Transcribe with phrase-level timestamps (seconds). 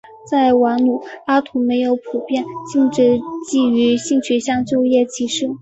[0.27, 5.47] 在瓦努阿图没有普遍禁止基于性取向的就业歧视。